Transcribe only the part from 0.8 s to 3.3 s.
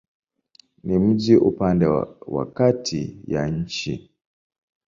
Ni mji upande wa kati